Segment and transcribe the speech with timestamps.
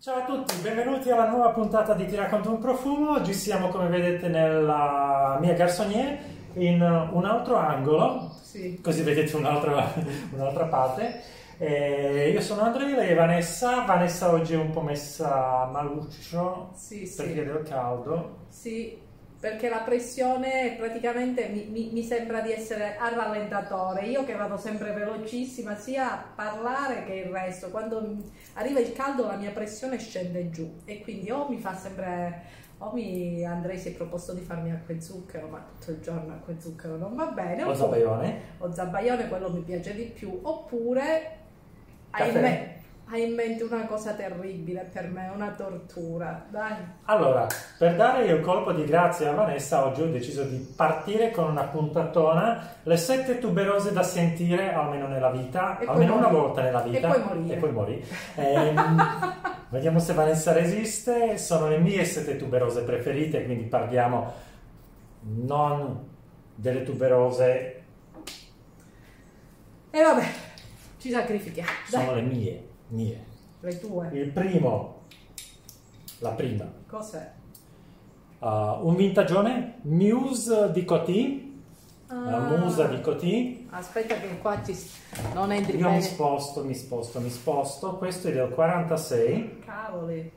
[0.00, 3.10] Ciao a tutti, benvenuti alla nuova puntata di Ti racconto un profumo.
[3.12, 6.18] Oggi siamo, come vedete, nella mia garçonnier
[6.54, 6.80] in
[7.12, 8.80] un altro angolo, Sì.
[8.80, 9.92] così vedete un'altra,
[10.32, 11.20] un'altra parte.
[11.58, 13.84] Eh, io sono Andrea, lei è Vanessa.
[13.84, 17.22] Vanessa oggi è un po' messa maluccio Sì, sì.
[17.22, 18.38] perché del caldo.
[18.48, 18.98] Sì,
[19.40, 24.04] perché la pressione praticamente mi, mi- mi sembra di essere a rallentatore.
[24.06, 27.70] Io che vado sempre velocissima sia a parlare che il resto.
[27.70, 28.16] Quando
[28.54, 32.58] arriva il caldo la mia pressione scende giù e quindi o mi fa sempre...
[32.82, 36.32] O mi, Andrei si è proposto di farmi acqua e zucchero, ma tutto il giorno
[36.32, 37.62] acqua e zucchero non va bene.
[37.62, 38.40] O zabaione.
[38.56, 41.36] o zabaione, quello mi piace di più, oppure
[42.10, 42.40] Caffè.
[42.40, 42.79] me-
[43.10, 46.74] hai in mente una cosa terribile per me, una tortura, dai.
[47.06, 47.46] Allora,
[47.76, 51.64] per dare il colpo di grazia a Vanessa, oggi ho deciso di partire con una
[51.64, 57.08] puntatona, le sette tuberose da sentire almeno nella vita, E almeno una volta nella vita.
[57.08, 57.54] E poi morire.
[57.54, 58.02] E poi morire.
[58.36, 59.02] Ehm,
[59.70, 61.36] vediamo se Vanessa resiste.
[61.36, 64.32] Sono le mie sette tuberose preferite, quindi parliamo
[65.22, 66.08] non
[66.54, 67.82] delle tuberose,
[69.90, 70.24] E vabbè,
[70.98, 73.24] ci sacrifichiamo, dai, sono le mie, mie.
[73.60, 74.08] le tue.
[74.12, 75.02] Il primo,
[76.20, 77.30] la prima, Cos'è?
[78.38, 78.46] uh,
[78.86, 81.48] un vintagione Muse di Coty,
[82.06, 82.56] la Ah.
[82.58, 83.66] musa di Coty.
[83.70, 84.76] Aspetta che qua ci...
[85.34, 86.02] non entri Io mi bene.
[86.02, 87.96] sposto, mi sposto, mi sposto.
[87.98, 89.60] Questo è del 46.
[89.64, 90.32] Cavoli.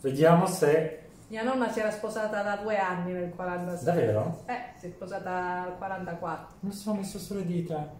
[0.00, 1.00] Vediamo se...
[1.28, 3.84] Mia nonna si era sposata da due anni nel 46.
[3.84, 4.42] Davvero?
[4.46, 6.46] Eh, si è sposata al 44.
[6.60, 7.90] Mi sono messo sulle dita.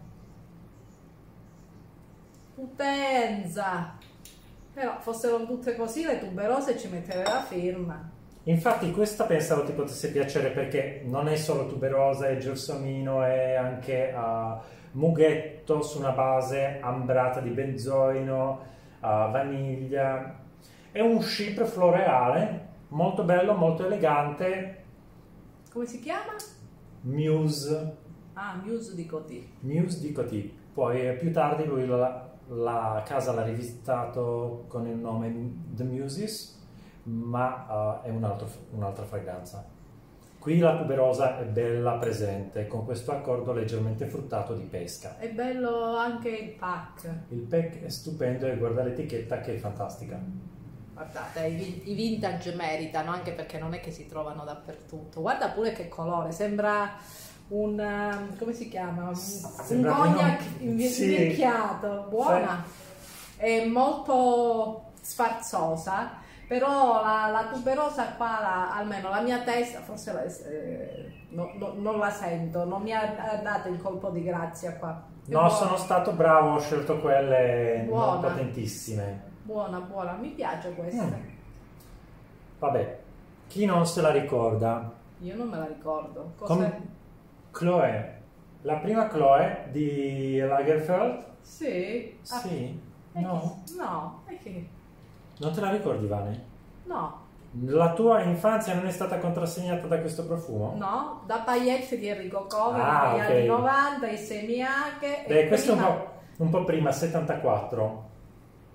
[2.55, 3.97] Potenza!
[4.73, 8.09] Però fossero tutte così le tuberose ci metterei la firma.
[8.43, 14.13] Infatti questa pensavo ti potesse piacere perché non è solo tuberosa, è gelsomino, è anche
[14.15, 14.57] uh,
[14.97, 18.59] mughetto su una base ambrata di benzoino,
[18.99, 20.39] uh, vaniglia.
[20.91, 24.83] È un chip floreale, molto bello, molto elegante.
[25.71, 26.35] Come si chiama?
[27.01, 28.03] Muse
[28.37, 29.47] Ah, Muse di Coty.
[29.61, 30.53] Muse di Coty.
[30.73, 35.33] Poi eh, più tardi lui la, la casa l'ha rivisitato con il nome
[35.73, 36.61] The Muses,
[37.03, 39.65] ma eh, è un altro- un'altra fragranza.
[40.39, 45.17] Qui la tuberosa è bella presente, con questo accordo leggermente fruttato di pesca.
[45.17, 47.09] È bello anche il pack.
[47.29, 50.21] Il pack è stupendo e guarda l'etichetta che è fantastica.
[50.93, 55.19] Guardate, vin- i vintage meritano anche perché non è che si trovano dappertutto.
[55.19, 56.91] Guarda pure che colore, sembra
[57.49, 59.09] un um, come si chiama?
[59.09, 61.03] Un, cognac non- invi- sì.
[61.13, 62.63] invecchiato, buona.
[63.37, 66.11] È molto sfarzosa,
[66.47, 71.73] però la, la tuberosa qua, la- almeno la mia testa, forse la- eh, no- no-
[71.75, 75.03] non la sento, non mi ha dato il colpo di grazia qua.
[75.27, 75.49] È No, buona.
[75.53, 78.27] sono stato bravo, ho scelto quelle non Buona.
[78.27, 79.21] potentissime.
[79.43, 81.03] Buona, buona, mi piace questa.
[81.03, 81.13] Mm.
[82.59, 82.99] Vabbè,
[83.47, 84.91] chi non se la ricorda?
[85.19, 86.33] Io non me la ricordo.
[86.37, 86.47] Cos'è?
[86.53, 86.93] Com-
[87.59, 88.21] Chloe,
[88.63, 91.23] la prima Chloe di Lagerfeld?
[91.41, 92.17] Sì.
[92.29, 92.79] Ah, Sì,
[93.13, 94.67] no, che- No, e che?
[95.39, 96.43] non te la ricordi Vane?
[96.83, 97.23] No,
[97.67, 100.73] La tua infanzia non è stata contrassegnata da questo profumo?
[100.75, 103.29] no, da paillette di Enrico Come, Ah, negli ok.
[103.29, 105.23] anni 90, i semiache.
[105.25, 106.11] Beh, questo è un prima, po',
[106.43, 108.09] un po' prima, 74.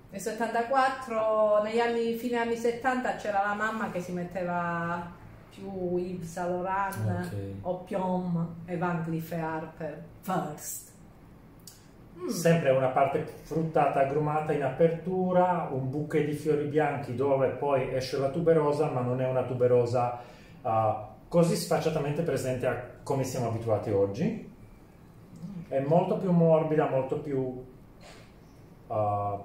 [0.09, 5.19] Nel 74, negli anni, fine anni 70 c'era la mamma che si metteva
[5.51, 7.37] più Yves Saint Laurent, Ok.
[7.63, 10.05] Opium e Van Cleef Harper.
[10.21, 10.91] First.
[12.19, 12.29] Mm.
[12.29, 18.19] Sempre una parte fruttata agrumata in apertura, un bouquet di fiori bianchi dove poi esce
[18.19, 20.21] la tuberosa, ma non è una tuberosa
[20.63, 24.49] ah, così sfacciatamente presente a come siamo abituati oggi.
[25.69, 27.65] È molto più morbida, molto più
[28.89, 29.39] ah,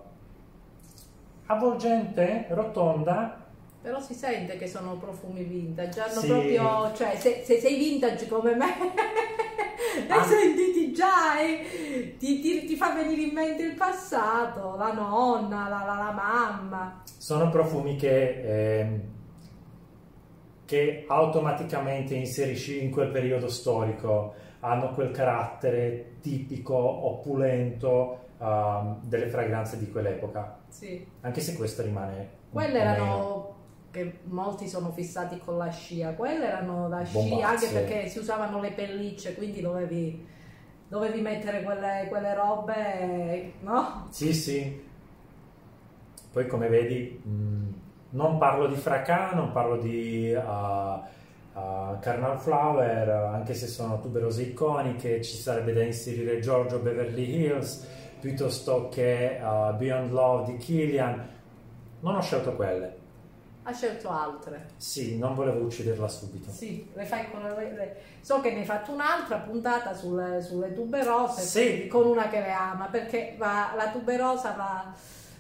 [1.46, 3.45] avvolgente, rotonda.
[3.86, 6.26] Però si sente che sono profumi vintage, hanno Sì.
[6.28, 8.66] proprio, cioè se, se sei vintage come me,
[10.10, 10.22] Ah.
[10.22, 15.70] hai sentiti già e ti, ti- ti fa venire in mente il passato, la nonna,
[15.70, 17.04] la, la- la mamma.
[17.06, 19.02] Sono profumi che, ehm,
[20.66, 29.78] che automaticamente inserisci in quel periodo storico, hanno quel carattere tipico, opulento ah, delle fragranze
[29.78, 31.06] di quell'epoca, Sì.
[31.22, 33.55] anche se questa rimane Quelle erano,
[33.96, 38.60] che molti sono fissati con la scia, quelle erano da sci anche perché si usavano
[38.60, 40.28] le pellicce, quindi dovevi,
[40.90, 44.08] dovevi mettere quelle, quelle robe, no?
[44.10, 44.84] Sì, sì.
[46.34, 47.74] Poi come vedi, mh,
[48.10, 51.02] non parlo di fracà, non parlo di ah,
[51.54, 57.88] ah, Carnal Flower, anche se sono tuberose iconiche, ci sarebbe da inserire Giorgio Beverly Hills,
[58.20, 61.30] piuttosto che uh, Beyond Love di Killian.
[62.02, 62.95] Non ho scelto quelle.
[63.68, 64.68] Ha scelto altre.
[64.78, 66.52] Sì, non volevo ucciderla subito.
[66.52, 70.72] Sì, le fai con le, le- So che ne hai fatto un'altra puntata sulle, sulle
[70.74, 71.88] tuberose Sì.
[71.88, 74.94] con una che le ama, perché va- la tuberosa va,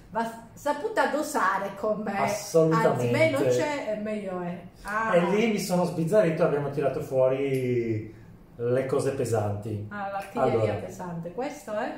[0.09, 2.17] va saputa dosare con me.
[2.17, 2.87] Assolutamente.
[2.89, 4.59] Anzi, meno c'è e meglio è.
[4.83, 8.11] Ah, E lì mi sono sbizzarrito abbiamo tirato fuori
[8.57, 9.85] le cose pesanti.
[9.89, 10.73] ah, l'artiglieria Allora.
[10.85, 11.31] pesante.
[11.31, 11.93] Questo è?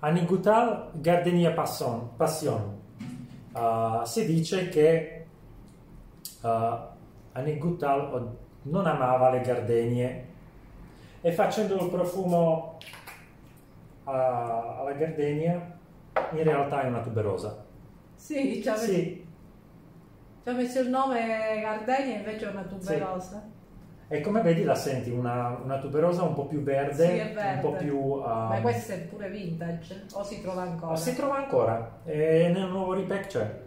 [0.00, 2.10] Anigutal Gardenia Passion.
[2.16, 2.78] Passion.
[3.52, 5.19] Uh, si dice che
[6.42, 6.48] uh,
[7.32, 10.28] Anigutal non amava le gardenie
[11.20, 12.78] e facendo il profumo
[14.04, 15.78] uh, alla gardenia
[16.32, 17.64] in realtà è una tuberosa.
[18.14, 19.24] Sì, ci ha, messo, Sì,
[20.44, 23.48] messo il nome Gardenia invece è una tuberosa.
[24.08, 27.52] e come vedi la senti una, una tuberosa un po' più verde, Sì, è verde.
[27.54, 27.96] un po' più...
[27.96, 30.92] uh, Ma questo è pure vintage o si trova ancora?
[30.92, 33.60] Ah, si trova ancora e nel nuovo repack c'è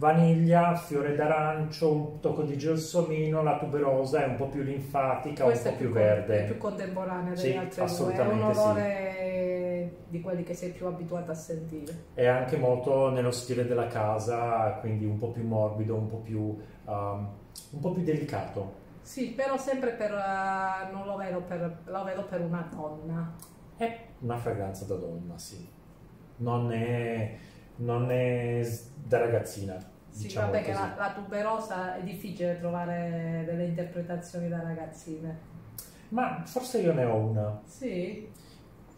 [0.00, 5.68] vaniglia, fiore d'arancio, un tocco di gelsomino, la tuberosa è un po' più linfatica, Questa
[5.68, 6.38] un po' più con- verde.
[6.40, 8.60] è più contemporanea Sì, delle altre due, è un assolutamente sì.
[8.60, 12.04] odore di quelli che sei più abituato a sentire.
[12.14, 16.40] È anche molto nello stile della casa, quindi un po' più morbido, un po' più,
[16.86, 17.28] um,
[17.72, 18.78] un po' più delicato.
[19.02, 23.34] Sì, però sempre per, eh, non lo vedo per, lo vedo per una donna.
[23.76, 25.68] È una fragranza da donna, sì.
[26.36, 27.36] Non è,
[27.76, 29.89] non è da ragazzina.
[30.10, 30.82] Sì, diciamo vabbè che così.
[30.82, 35.38] la, la tuberosa è difficile trovare delle interpretazioni da ragazzine.
[36.08, 37.60] Ma forse io ne ho una.
[37.64, 38.28] Sì?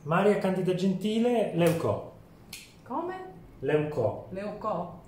[0.04, 2.12] Maria Candida Gentile, Leucò.
[2.82, 3.14] Come?
[3.60, 4.26] Leucò.
[4.30, 5.00] Leucò?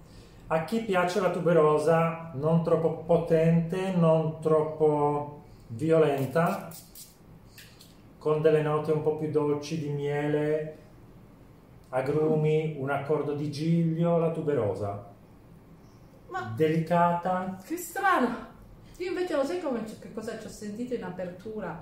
[0.47, 6.69] A chi piace la tuberosa non troppo potente, non troppo violenta,
[8.19, 10.79] con delle note un po' più dolci di miele,
[11.89, 15.13] agrumi, un accordo di giglio, la tuberosa.
[16.35, 18.35] Ma Delicata, che strano!
[18.97, 21.81] Io invece lo sai come, che cosa ci ho sentito in apertura?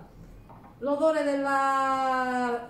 [0.81, 2.69] L'odore della,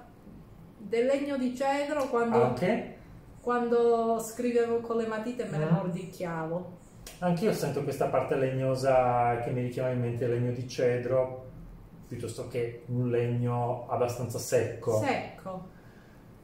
[0.76, 2.40] del legno di cedro quando...
[2.40, 2.98] anche.
[3.40, 5.74] quando scrivevo con le matite me ne Mm.
[5.74, 6.78] mordicchiavo.
[7.18, 11.46] Anch'io sento questa parte legnosa che mi richiama in mente il legno di cedro,
[12.06, 15.00] piuttosto che un legno abbastanza secco.
[15.00, 15.70] Secco.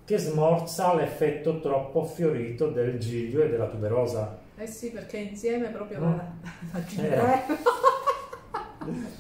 [0.05, 4.38] che smorza l'effetto troppo fiorito del giglio e della tuberosa.
[4.59, 6.17] Eh sì, perché insieme proprio Mm.
[6.17, 6.25] la,
[6.73, 7.43] la Eh.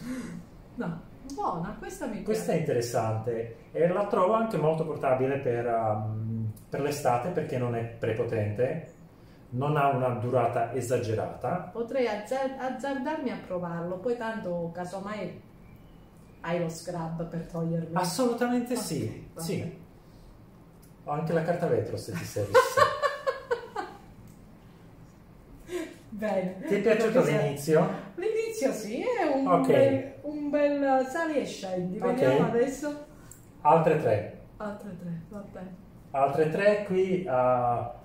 [0.74, 1.00] No,
[1.34, 2.60] buona, questa mi Questa è piace.
[2.60, 8.94] interessante e la trovo anche molto portabile per, um, per l'estate perché non è prepotente,
[9.50, 11.70] non ha una durata esagerata.
[11.72, 15.42] Potrei azzar- azzardarmi a provarlo, poi tanto casomai
[16.40, 17.94] hai lo scrub per togliermi.
[17.94, 19.86] Assolutamente Ok, sì, sì.
[21.04, 22.52] Ho anche la carta vetro se ti serve.
[26.18, 26.60] Bene.
[26.66, 27.88] ti è piaciuto l'inizio?
[28.16, 29.66] L'inizio sì, è un, Ok.
[29.68, 31.98] bel, un bel sali e scendi.
[31.98, 33.06] Vediamo adesso.
[33.60, 34.40] Altre tre.
[34.56, 35.76] Altre tre, va bene.
[36.10, 37.24] Altre tre qui.
[37.24, 37.96] uh,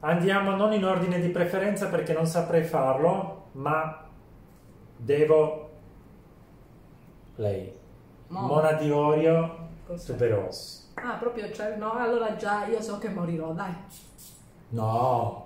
[0.00, 4.06] andiamo non in ordine di preferenza perché non saprei farlo, ma
[4.96, 5.70] devo.
[7.36, 7.70] Lei.
[8.28, 9.68] Mo- Mona di Orio?
[10.06, 10.92] Tuberos.
[10.94, 13.74] Ah, proprio, cioè, no, allora già io so che morirò, dai.
[14.70, 15.43] No.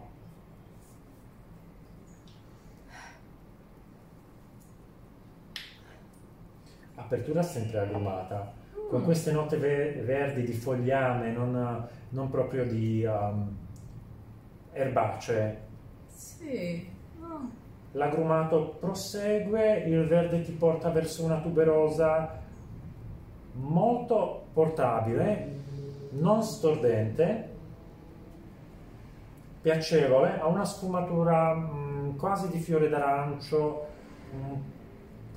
[7.09, 8.53] Apertura sempre agrumata,
[8.91, 9.05] con Mm.
[9.05, 13.49] queste note ve- verdi di fogliame, non, non proprio di um,
[14.73, 15.59] erbacee.
[16.07, 16.87] Sì.
[17.23, 17.41] Ah,
[17.93, 22.31] L'agrumato prosegue, il verde ti porta verso una tuberosa
[23.55, 25.57] molto portabile,
[26.11, 27.49] non stordente,
[29.63, 33.87] piacevole, ha una sfumatura mm, quasi di fiore d'arancio,
[34.33, 34.61] un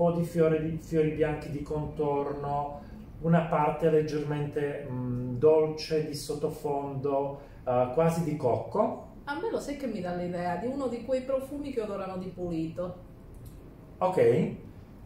[0.01, 2.81] po' di fiori, fiori bianchi di contorno,
[3.22, 9.10] una parte leggermente mm, dolce di sottofondo, eh, quasi di cocco.
[9.25, 12.17] A me lo sai che mi dà l'idea di uno di quei profumi che odorano
[12.17, 13.10] di pulito.
[14.00, 14.55] Ok,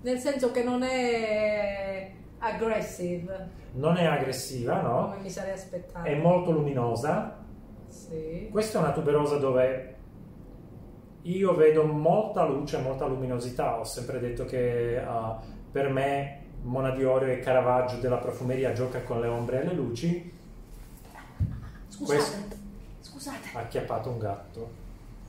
[0.03, 5.09] Nel senso che non è aggressive, non è aggressiva, no?
[5.09, 6.07] come mi sarei aspettato.
[6.07, 7.43] È molto luminosa.
[7.89, 8.47] Sì.
[8.49, 9.94] Questa è una tuberosa dove
[11.25, 13.79] io vedo molta luce, molta luminosità.
[13.79, 15.39] Ho sempre detto che ah,
[15.71, 19.73] per me Mona di Orio e Caravaggio della profumeria gioca con le ombre e le
[19.73, 20.33] luci.
[21.87, 22.55] Scusate, Questo-
[23.01, 23.49] scusate.
[23.53, 24.69] Ha acchiappato un gatto.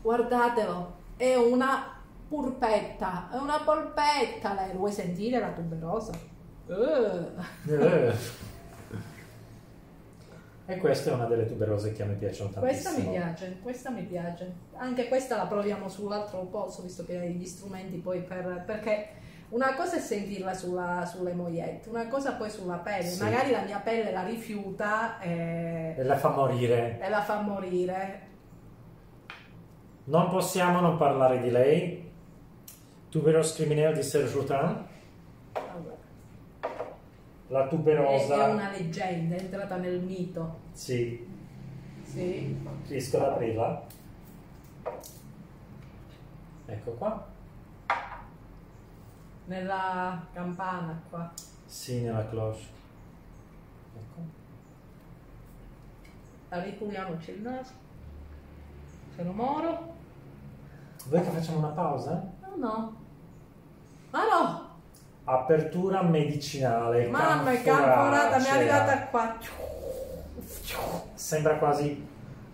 [0.02, 1.94] Guardatelo, è una
[2.28, 4.74] purpetta, è una polpetta lei.
[4.74, 6.12] Vuoi sentire la tuberosa?
[6.68, 8.44] Eh.
[10.68, 12.90] E questa è una delle tuberose che a me piacciono tantissimo.
[12.92, 14.52] Questa mi piace, questa mi piace.
[14.74, 18.64] Anche questa la proviamo sull'altro polso, visto che hai gli strumenti poi per...
[18.66, 19.08] perché
[19.50, 23.04] una cosa è sentirla sulla, sulle mogliette, una cosa poi sulla pelle.
[23.04, 23.22] Sì.
[23.22, 26.98] Magari la mia pelle la rifiuta e, E la fa morire.
[27.00, 28.20] e la fa morire.
[30.04, 32.10] Non possiamo non parlare di lei.
[33.08, 34.84] Tuberose criminale di Serge Routin.
[37.48, 38.48] La tuberosa.
[38.48, 40.58] è una leggenda, è entrata nel mito.
[40.72, 41.24] Sì,
[42.02, 42.56] Sì.
[42.88, 43.84] riesco ad aprirla.
[46.66, 47.26] Ecco qua.
[49.44, 51.32] Nella campana qua.
[51.64, 52.64] Sì, nella cloche.
[53.96, 54.20] Ecco.
[56.48, 57.72] Ripuliamoci il naso.
[59.14, 59.94] Sono moro.
[61.06, 62.32] Vuoi che facciamo una pausa?
[62.42, 62.96] No, no.
[64.10, 64.65] Ma no!
[65.28, 67.06] Apertura medicinale.
[67.08, 67.94] Mamma è canforacea.
[67.94, 69.36] camporata, mi è arrivata qua.
[71.14, 72.06] Sembra quasi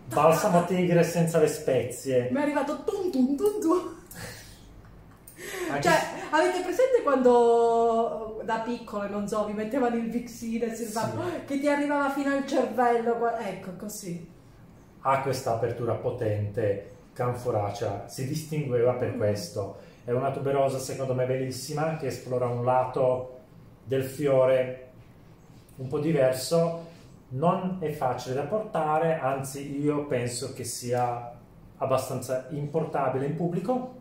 [0.06, 2.28] balsamo tigre senza le spezie.
[2.30, 4.00] Mi è arrivato tum tum tum tum.
[5.70, 5.98] Anche- Cioè,
[6.30, 10.90] avete presente quando da piccole, non so, vi mettevano il Vixine Sì.
[11.46, 13.36] che ti arrivava fino al cervello?
[13.38, 14.30] Ecco, così.
[15.04, 19.76] ha questa apertura potente, canforacea, si distingueva per questo.
[20.04, 23.38] È una tuberosa secondo me bellissima che esplora un lato
[23.84, 24.88] del fiore
[25.76, 26.90] un po' diverso,
[27.30, 31.32] non è facile da portare, anzi io penso che sia
[31.78, 33.94] abbastanza importabile in pubblico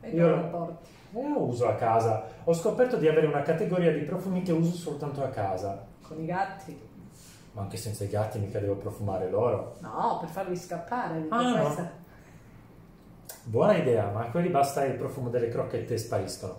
[0.00, 0.88] E Io- lo porti.
[1.14, 2.24] e lo uso a casa.
[2.44, 6.26] Ho scoperto di avere una categoria di profumi che uso soltanto a casa, Con i
[6.26, 6.78] gatti?
[7.52, 9.74] ma anche senza i gatti mica devo profumare loro.
[9.80, 11.26] No, per farli scappare.
[11.30, 11.90] Ah, no.
[13.48, 16.56] Buona idea, ma a quelli basta il profumo delle crocchette e spariscono.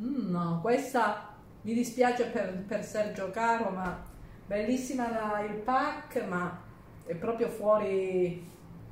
[0.00, 4.02] Mm, no, questa mi dispiace per, per Sergio Caro, ma
[4.44, 6.60] bellissima la- il pack, ma
[7.06, 8.44] è proprio fuori.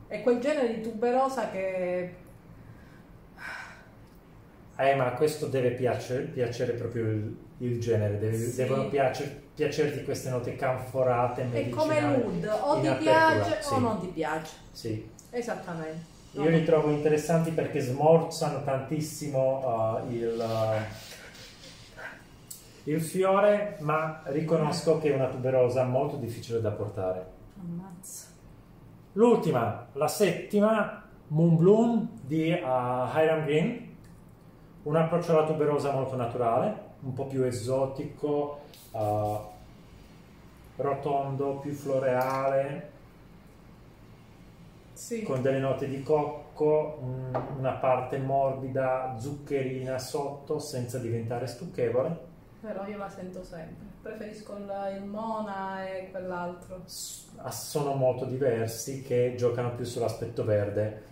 [0.07, 2.15] È quel genere di tuberosa che.
[4.79, 8.57] Eh, ma questo deve piacere, piacere proprio il, il genere, deve- Sì.
[8.59, 11.75] devono piacer- piacerti queste note canforate, È medicinali.
[11.75, 13.73] come nude, o ti piace sì.
[13.75, 14.55] o non ti piace.
[14.71, 16.15] Sì, Esattamente.
[16.33, 20.83] Io li trovo interessanti perché smorzano tantissimo uh, il, uh,
[22.91, 27.27] il fiore, ma riconosco che è una tuberosa molto difficile da portare.
[27.59, 28.27] Ammazza.
[29.13, 33.95] L'ultima, la settima, Moon Bloom di uh, Hiram Green,
[34.83, 38.61] un approccio alla tuberosa molto naturale, un po' più esotico,
[40.77, 42.91] rotondo, più floreale,
[44.97, 45.23] Sì.
[45.23, 52.19] con delle note di cocco, un- una parte morbida, zuccherina sotto, senza diventare stucchevole.
[52.63, 53.85] Però io la sento sempre.
[54.01, 56.81] Preferisco il, Mona e quell'altro.
[56.87, 61.03] S- sono molto diversi che giocano più sull'aspetto verde.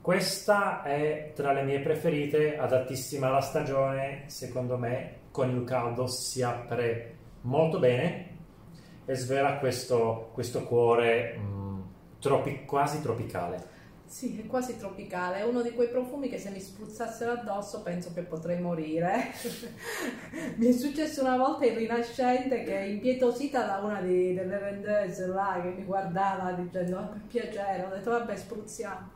[0.00, 6.42] Questa è tra le mie preferite, adattissima alla stagione, secondo me con il caldo si
[6.42, 8.34] apre molto bene
[9.04, 11.65] e svela questo, questo cuore mm,
[12.26, 13.74] tropi- quasi tropicale.
[14.06, 15.38] Sì, è quasi tropicale.
[15.38, 19.32] È uno di quei profumi che se mi spruzzassero addosso penso che potrei morire.
[20.56, 25.58] mi è successo una volta in Rinascente che impietosita da una di- delle vendeuse là
[25.60, 29.10] che mi guardava dicendo "Ah, per piacere, ho detto vabbè spruzziamo.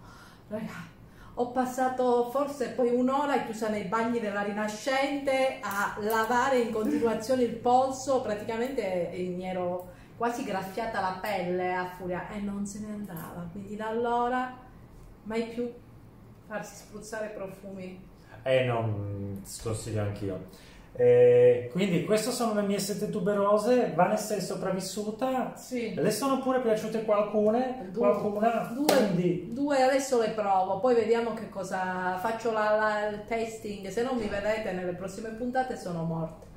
[0.49, 0.99] Raga,
[1.35, 7.55] ho passato forse poi un'ora chiusa nei bagni della Rinascente a lavare in continuazione il
[7.55, 9.90] polso, praticamente mi ero
[10.21, 13.49] quasi graffiata la pelle a furia e non se ne andava.
[13.51, 14.55] Quindi da allora
[15.23, 15.73] mai più
[16.47, 18.07] farsi spruzzare profumi.
[18.43, 20.69] E non sconsiglio anch'io.
[20.93, 23.93] Eh, quindi queste sono le mie sette tuberose.
[23.95, 25.57] Vanessa è sopravvissuta.
[25.57, 25.95] Sì.
[25.95, 28.01] Le sono pure piaciute qualcune, Due.
[28.01, 28.71] qualcuna.
[28.75, 33.89] Due, due adesso le provo, poi vediamo che cosa faccio la- la- il tasting.
[33.89, 36.49] Se non mi vedete nelle prossime puntate sono morte.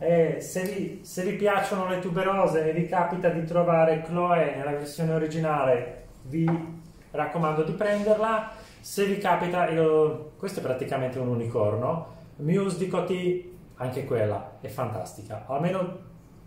[0.00, 4.70] Eh, se, vi, se vi piacciono le tuberose e vi capita di trovare Chloe nella
[4.70, 6.46] versione originale, vi
[7.10, 8.52] raccomando di prenderla.
[8.80, 12.16] Se vi capita, io- questo è praticamente un unicorno.
[12.36, 15.98] Muse di Coty, anche quella è fantastica, almeno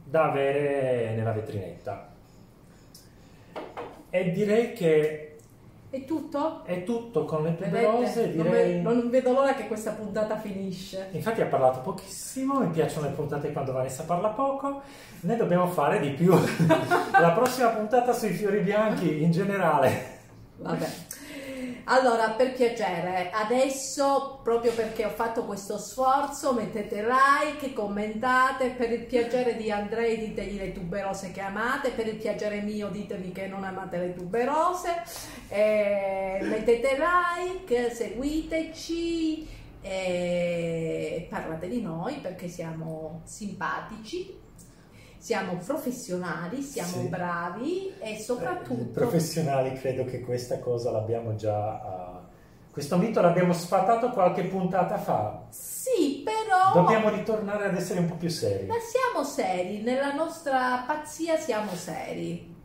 [0.06, 2.10] da avere nella vetrinetta.
[4.10, 5.31] E direi che
[5.92, 6.62] È tutto?
[6.64, 8.22] è tutto con le tuberose.
[8.28, 8.38] Vedete?
[8.38, 8.74] Non, Direi...
[8.76, 11.10] ve- non vedo l'ora che questa puntata finisce.
[11.12, 14.84] Infatti ha parlato pochissimo, mi piacciono le puntate quando Vanessa parla poco,
[15.20, 16.32] ne dobbiamo fare di più.
[17.20, 20.20] La prossima puntata sui fiori bianchi in generale.
[20.62, 20.90] Vabbè.
[21.86, 29.06] Allora, per piacere, adesso proprio perché ho fatto questo sforzo, mettete like, commentate, per il
[29.06, 33.64] piacere di Andrei ditegli le tuberose che amate, per il piacere mio ditemi che non
[33.64, 35.04] amate le tuberose,
[35.50, 44.41] eh, mettete like, seguiteci e parlate di noi perché siamo simpatici
[45.22, 47.08] siamo professionali, siamo sì.
[47.08, 48.82] bravi e soprattutto...
[48.82, 51.74] Eh, professionali credo che questa cosa l'abbiamo già...
[51.74, 55.44] Uh, questo mito l'abbiamo sfatato qualche puntata fa.
[55.50, 56.74] Sì, però...
[56.74, 58.66] Dobbiamo ritornare ad essere un po' più seri.
[58.66, 62.56] Ma siamo seri, nella nostra pazzia siamo seri.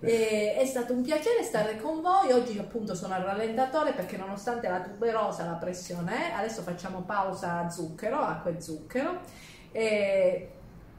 [0.00, 2.32] E è stato un piacere stare con voi.
[2.32, 7.60] Oggi appunto sono al rallentatore perché nonostante la tuberosa, la pressione è, adesso facciamo pausa
[7.60, 9.20] a zucchero, acqua e zucchero.
[9.70, 10.48] E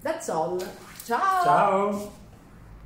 [0.05, 0.59] That's all.
[1.03, 1.43] Ciao.
[1.43, 2.11] Ciao.